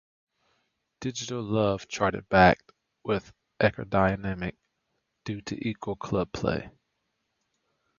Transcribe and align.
"Digital 0.99 1.43
Love" 1.43 1.87
charted 1.87 2.27
backed 2.27 2.71
with 3.03 3.31
"Aerodynamic" 3.59 4.55
due 5.25 5.41
to 5.41 5.69
equal 5.69 5.95
club 5.95 6.31
play. 6.33 6.71